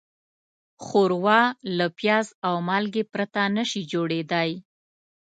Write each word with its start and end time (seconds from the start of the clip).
ښوروا 0.83 1.41
له 1.77 1.85
پیاز 1.97 2.27
او 2.47 2.55
مالګې 2.67 3.03
پرته 3.13 3.41
نهشي 3.55 3.81
جوړېدای. 3.91 4.51